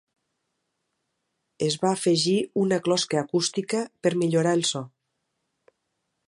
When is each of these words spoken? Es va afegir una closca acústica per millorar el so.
Es 1.67 1.77
va 1.83 1.91
afegir 1.97 2.33
una 2.63 2.79
closca 2.87 3.21
acústica 3.21 3.83
per 4.07 4.15
millorar 4.23 4.57
el 4.61 4.65
so. 4.73 4.83